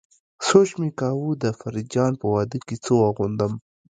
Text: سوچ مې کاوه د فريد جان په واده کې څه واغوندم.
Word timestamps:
سوچ 0.47 0.69
مې 0.79 0.89
کاوه 0.99 1.31
د 1.43 1.45
فريد 1.59 1.87
جان 1.93 2.13
په 2.21 2.25
واده 2.33 2.57
کې 2.67 2.75
څه 2.83 2.91
واغوندم. 2.99 3.53